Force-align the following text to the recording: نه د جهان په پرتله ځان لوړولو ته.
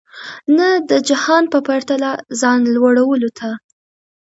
نه 0.57 0.67
د 0.89 0.91
جهان 1.09 1.43
په 1.53 1.59
پرتله 1.67 2.11
ځان 2.41 2.59
لوړولو 2.75 3.29
ته. 3.39 3.49